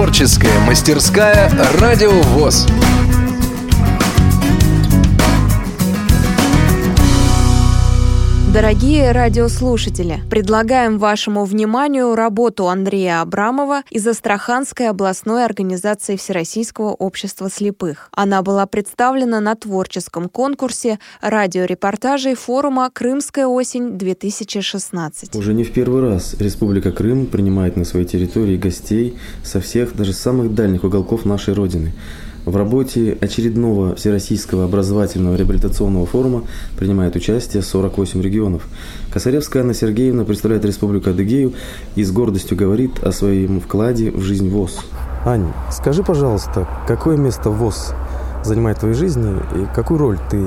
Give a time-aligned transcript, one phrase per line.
[0.00, 2.66] Творческая мастерская «Радио ВОЗ».
[8.52, 18.08] Дорогие радиослушатели, предлагаем вашему вниманию работу Андрея Абрамова из Астраханской областной организации Всероссийского общества слепых.
[18.10, 25.38] Она была представлена на творческом конкурсе радиорепортажей форума «Крымская осень-2016».
[25.38, 30.12] Уже не в первый раз Республика Крым принимает на своей территории гостей со всех, даже
[30.12, 31.92] самых дальних уголков нашей Родины–
[32.50, 36.42] в работе очередного Всероссийского образовательного реабилитационного форума
[36.76, 38.66] принимает участие 48 регионов.
[39.12, 41.54] Косаревская Анна Сергеевна представляет Республику Адыгею
[41.94, 44.80] и с гордостью говорит о своем вкладе в жизнь ВОЗ.
[45.24, 47.94] Аня, скажи, пожалуйста, какое место ВОЗ
[48.44, 50.38] занимает в твоей жизни и какую роль ты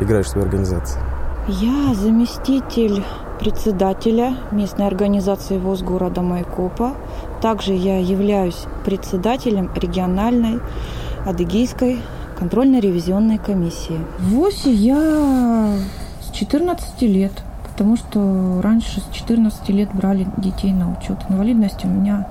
[0.00, 1.00] играешь в своей организации?
[1.48, 3.02] Я заместитель
[3.40, 6.92] председателя местной организации ВОЗ города Майкопа.
[7.40, 10.60] Также я являюсь председателем региональной
[11.24, 12.00] Адыгейской
[12.38, 13.98] контрольно-ревизионной комиссии.
[14.18, 15.76] В ВОСе я
[16.20, 17.32] с 14 лет,
[17.70, 21.18] потому что раньше с 14 лет брали детей на учет.
[21.28, 22.26] Инвалидность у меня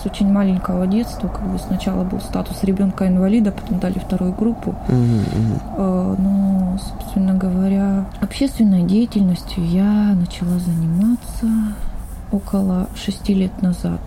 [0.00, 4.74] с очень маленького детства, как бы сначала был статус ребенка-инвалида, потом дали вторую группу.
[4.88, 11.74] Uh-huh, Но, собственно говоря, общественной деятельностью я начала заниматься
[12.32, 14.00] около шести лет назад.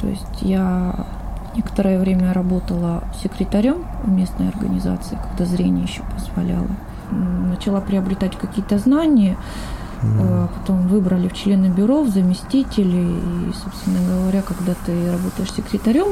[0.00, 1.06] То есть я
[1.56, 6.68] Некоторое время работала секретарем в местной организации, когда зрение еще позволяло.
[7.10, 9.36] Начала приобретать какие-то знания,
[10.02, 10.48] mm.
[10.58, 13.18] потом выбрали в члены бюро, в заместители.
[13.48, 16.08] И, собственно говоря, когда ты работаешь секретарем,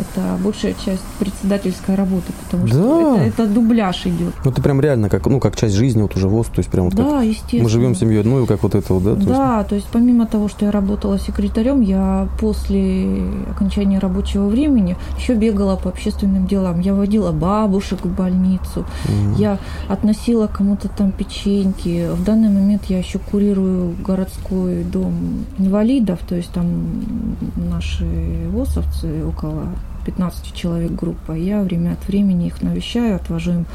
[0.00, 2.72] это большая часть председательской работы, потому да.
[2.72, 4.34] что это, это дубляж идет.
[4.44, 6.86] Ну ты прям реально как, ну, как часть жизни вот уже ВОЗ, то есть прям
[6.86, 7.62] вот да, естественно.
[7.62, 9.14] мы живем семьей, ну и как вот это вот, да?
[9.14, 9.68] То да, есть...
[9.68, 15.76] то есть помимо того, что я работала секретарем, я после окончания рабочего времени еще бегала
[15.76, 16.80] по общественным делам.
[16.80, 19.36] Я водила бабушек в больницу, mm.
[19.38, 19.58] я
[19.88, 22.08] относила кому-то там печеньки.
[22.12, 26.66] В данный момент я еще курирую городской дом инвалидов, то есть там
[27.56, 28.06] наши
[28.50, 29.64] ВОЗовцы около
[30.04, 31.32] 15 человек группа.
[31.32, 33.66] Я время от времени их навещаю, отвожу им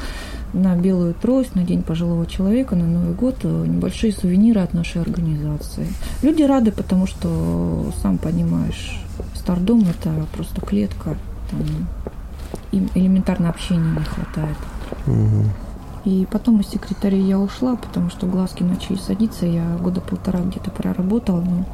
[0.53, 5.01] на белую трость, на День пожилого человека, на Новый год э, небольшие сувениры от нашей
[5.01, 5.87] организации.
[6.21, 8.99] Люди рады, потому что, сам понимаешь,
[9.33, 11.17] стардом– это просто клетка,
[11.51, 11.61] там
[12.71, 14.57] им элементарно общения не хватает.
[15.07, 15.43] Угу.
[16.05, 19.45] И потом из секретаря я ушла, потому что глазки начали садиться.
[19.45, 21.65] Я года полтора где-то проработала, но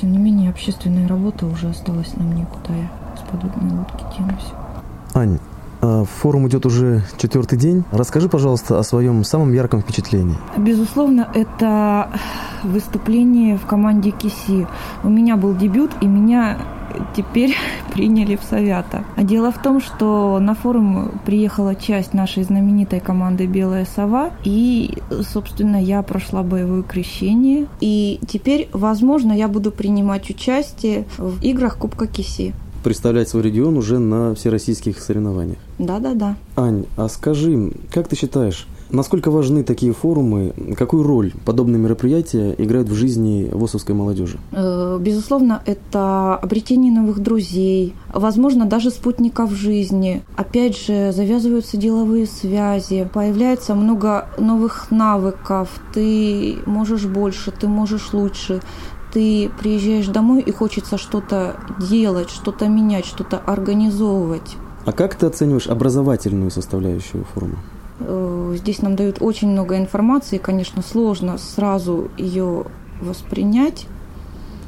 [0.00, 2.90] тем не менее общественная работа уже осталась на мне, куда я
[3.32, 4.52] подводные лодки тянусь.
[5.14, 5.38] Ань,
[5.82, 7.82] а форум идет уже четвертый день.
[7.90, 10.36] Расскажи, пожалуйста, о своем самом ярком впечатлении.
[10.56, 12.08] Безусловно, это
[12.62, 14.68] выступление в команде КИСИ.
[15.02, 16.58] У меня был дебют, и меня
[17.16, 17.56] теперь
[17.92, 19.04] приняли в Совята.
[19.16, 24.98] А дело в том, что на форум приехала часть нашей знаменитой команды «Белая сова», и,
[25.32, 27.66] собственно, я прошла боевое крещение.
[27.80, 33.98] И теперь, возможно, я буду принимать участие в играх Кубка Киси представлять свой регион уже
[33.98, 35.58] на всероссийских соревнованиях.
[35.78, 36.36] Да-да-да.
[36.56, 42.88] Ань, а скажи, как ты считаешь, насколько важны такие форумы, какую роль подобные мероприятия играют
[42.88, 44.38] в жизни ВОСовской молодежи?
[44.52, 50.22] Э, безусловно, это обретение новых друзей, возможно, даже спутников жизни.
[50.36, 58.60] Опять же, завязываются деловые связи, появляется много новых навыков, ты можешь больше, ты можешь лучше
[59.12, 64.56] ты приезжаешь домой и хочется что-то делать, что-то менять, что-то организовывать.
[64.84, 67.58] А как ты оцениваешь образовательную составляющую форума?
[68.00, 72.64] Э, здесь нам дают очень много информации, конечно, сложно сразу ее
[73.00, 73.86] воспринять.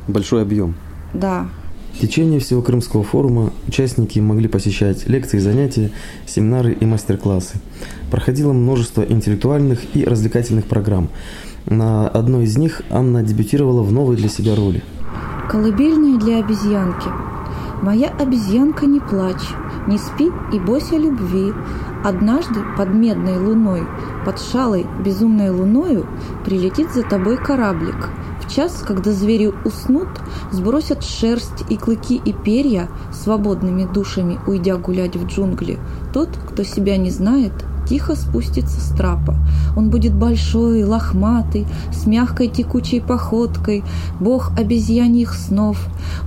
[0.07, 0.75] Большой объем.
[1.15, 1.49] Да.
[1.95, 5.91] В течение всего Крымского форума участники могли посещать лекции, занятия,
[6.27, 7.61] семинары и мастер-классы.
[8.11, 11.09] Проходило множество интеллектуальных и развлекательных программ–
[11.67, 14.83] на одной из них Анна дебютировала в новой для себя роли.
[15.51, 17.09] Колыбельная для обезьянки.
[17.83, 19.49] Моя обезьянка, не плачь,
[19.87, 21.53] не спи и бойся любви.
[22.05, 23.83] Однажды под медной луной,
[24.25, 26.07] под шалой безумной луною
[26.45, 28.11] прилетит за тобой кораблик.
[28.45, 30.09] В час, когда звери уснут,
[30.51, 35.79] сбросят шерсть и клыки и перья, свободными душами уйдя гулять в джунгли.
[36.13, 37.53] Тот, кто себя не знает,
[37.87, 39.37] тихо спустится с трапа.
[39.77, 43.85] Он будет большой, лохматый, с мягкой текучей походкой,
[44.21, 45.79] бог обезьяньих снов.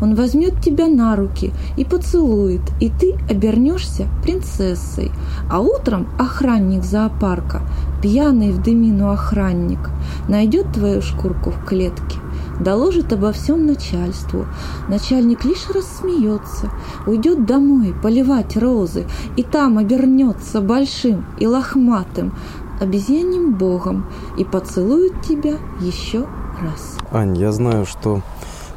[0.02, 5.12] Он возьмет тебя на руки и поцелует, и ты обернешься принцессой.
[5.50, 7.62] А утром охранник зоопарка,
[8.02, 9.90] пьяный в дымину охранник,
[10.28, 12.18] найдет твою шкурку в клетке,
[12.60, 14.46] доложит обо всем начальству.
[14.88, 16.70] Начальник лишь рассмеется,
[17.06, 19.06] уйдет домой поливать розы,
[19.36, 22.34] и там обернется большим и лохматым
[22.80, 24.06] обезьяним богом
[24.38, 26.28] и поцелует тебя еще
[26.62, 26.98] раз.
[27.12, 28.22] Ань, я знаю, что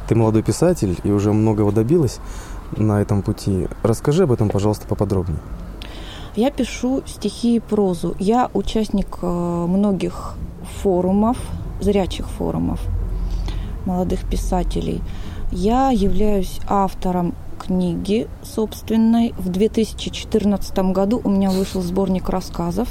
[0.07, 2.19] ты молодой писатель и уже многого добилась
[2.75, 3.67] на этом пути.
[3.83, 5.39] Расскажи об этом, пожалуйста, поподробнее.
[6.35, 8.15] Я пишу стихи и прозу.
[8.17, 10.35] Я участник э, многих
[10.81, 11.37] форумов,
[11.81, 12.79] зрячих форумов
[13.85, 15.01] молодых писателей.
[15.51, 19.33] Я являюсь автором книги собственной.
[19.37, 22.89] В 2014 году у меня вышел сборник рассказов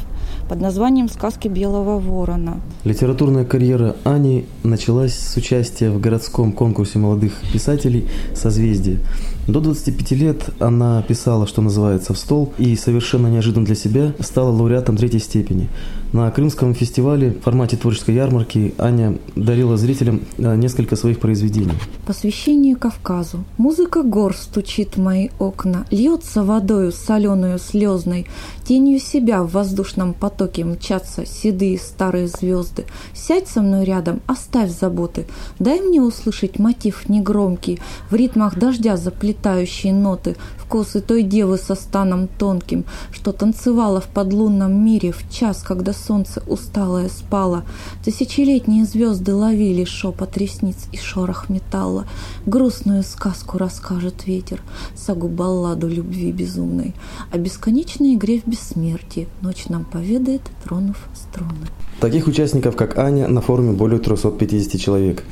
[0.49, 2.61] под названием «Сказки белого ворона».
[2.85, 9.01] Литературная карьера Ани началась с участия в городском конкурсе молодых писателей «Созвездие».
[9.49, 14.51] До 25 лет она писала, что называется, в стол, и совершенно неожиданно для себя стала
[14.51, 15.69] лауреатом третьей степени.
[16.13, 21.73] На Крымском фестивале в формате творческой ярмарки Аня дарила зрителям э, несколько своих произведений.
[22.07, 23.45] Посвящение Кавказу.
[23.59, 28.27] Музыка гор стучит мои окна, льется водою соленую слезной,
[28.67, 32.85] тенью себя в воздушном потоке мчатся седые старые звезды.
[33.15, 35.27] Сядь со мной рядом, оставь заботы,
[35.59, 37.81] дай мне услышать мотив негромкий,
[38.11, 44.01] в ритмах дождя заплетающий летающие ноты, в косы той девы со станом тонким, что танцевала
[44.01, 47.65] в подлунном мире в час, когда солнце усталое спало.
[48.05, 52.07] Тысячелетние звезды ловили шепот ресниц и шорох металла.
[52.45, 54.61] Грустную сказку расскажет ветер,
[54.95, 56.95] сагу балладу любви безумной.
[57.31, 61.67] О бесконечной игре в бессмертии ночь нам поведает, тронув струны.
[62.01, 65.23] Таких участников, как Аня, на форуме более 350 человек.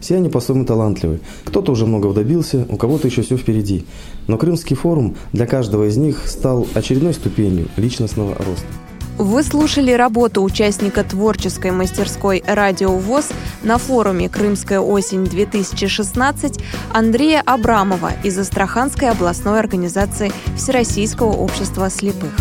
[0.00, 1.20] Все они по-своему талантливы.
[1.44, 3.84] Кто-то уже многого добился, у кого-то еще все впереди.
[4.26, 8.83] Но Крымский форум для каждого из них стал очередной ступенью личностного роста.
[9.18, 13.28] Вы слушали работу участника творческой мастерской «Радио ВОЗ»
[13.62, 16.60] на форуме «Крымская осень-2016»
[16.92, 22.34] Андрея Абрамова из Астраханской областной организации Всероссийского общества слепых.